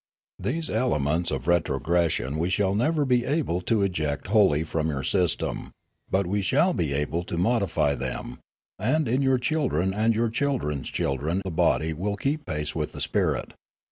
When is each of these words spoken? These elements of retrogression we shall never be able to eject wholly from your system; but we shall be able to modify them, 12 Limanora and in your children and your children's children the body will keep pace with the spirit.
These 0.39 0.71
elements 0.71 1.29
of 1.29 1.47
retrogression 1.47 2.39
we 2.39 2.49
shall 2.49 2.73
never 2.73 3.05
be 3.05 3.23
able 3.23 3.61
to 3.61 3.83
eject 3.83 4.25
wholly 4.29 4.63
from 4.63 4.89
your 4.89 5.03
system; 5.03 5.69
but 6.09 6.25
we 6.25 6.41
shall 6.41 6.73
be 6.73 6.91
able 6.91 7.23
to 7.25 7.37
modify 7.37 7.93
them, 7.93 8.39
12 8.79 8.93
Limanora 8.95 8.95
and 8.95 9.07
in 9.07 9.21
your 9.21 9.37
children 9.37 9.93
and 9.93 10.15
your 10.15 10.29
children's 10.31 10.89
children 10.89 11.43
the 11.45 11.51
body 11.51 11.93
will 11.93 12.15
keep 12.17 12.47
pace 12.47 12.73
with 12.73 12.93
the 12.93 12.99
spirit. 13.01 13.53